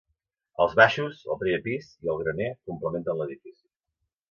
[0.63, 3.65] Els baixos, el primer pis i el graner complementen l'edifici.